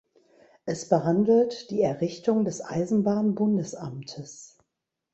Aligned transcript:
Es 0.65 0.89
behandelt 0.89 1.69
die 1.69 1.83
Errichtung 1.83 2.43
des 2.43 2.65
Eisenbahn-Bundesamtes. 2.65 4.57